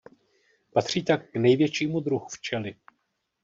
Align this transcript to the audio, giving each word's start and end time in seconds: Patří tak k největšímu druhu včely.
Patří 0.73 1.03
tak 1.03 1.31
k 1.31 1.35
největšímu 1.35 1.99
druhu 1.99 2.27
včely. 2.27 2.75